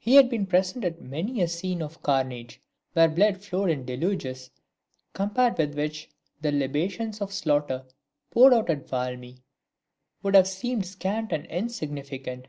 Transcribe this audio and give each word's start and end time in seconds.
He 0.00 0.16
had 0.16 0.28
been 0.28 0.46
present 0.46 0.84
at 0.84 1.00
many 1.00 1.40
a 1.40 1.46
scene 1.46 1.82
of 1.82 2.02
carnage, 2.02 2.60
where 2.94 3.06
blood 3.08 3.36
flowed 3.40 3.70
in 3.70 3.84
deluges, 3.84 4.50
compared 5.14 5.56
with 5.56 5.76
which 5.76 6.10
the 6.40 6.50
libations 6.50 7.20
of 7.20 7.32
slaughter 7.32 7.84
poured 8.32 8.54
out 8.54 8.70
at 8.70 8.88
Valmy 8.88 9.44
would 10.20 10.34
have 10.34 10.48
seemed 10.48 10.84
scant 10.84 11.30
and 11.30 11.46
insignificant. 11.46 12.48